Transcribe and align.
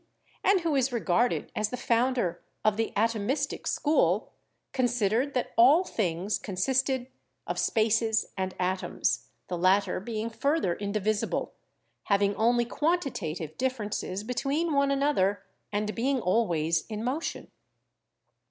and 0.43 0.61
who 0.61 0.73
is 0.75 0.91
regarded 0.91 1.51
as 1.55 1.69
the 1.69 1.77
founder 1.77 2.41
of 2.65 2.75
the 2.75 2.91
Atomistic 2.97 3.67
school, 3.67 4.31
consid 4.73 5.11
ered 5.11 5.33
that 5.35 5.51
all 5.55 5.83
things 5.83 6.39
consisted 6.39 7.05
of 7.45 7.59
spaces 7.59 8.33
and 8.35 8.55
atoms, 8.57 9.27
the 9.47 9.57
latter 9.59 9.99
being 9.99 10.31
further 10.31 10.73
indivisible, 10.73 11.53
having 12.05 12.35
only 12.35 12.65
quantitative 12.65 13.55
differences 13.59 14.23
between 14.23 14.73
one 14.73 14.89
another 14.89 15.43
and 15.71 15.93
being 15.93 16.19
always 16.19 16.87
in 16.87 17.03
motion. 17.03 17.51